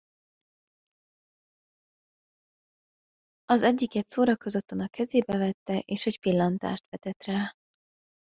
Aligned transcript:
Az 3.45 3.61
egyiket 3.61 4.09
szórakozottan 4.09 4.79
a 4.79 4.87
kezébe 4.87 5.37
vette, 5.37 5.79
és 5.79 6.05
egy 6.05 6.19
pillantást 6.19 6.83
vetett 6.89 7.23
rá. 7.23 7.51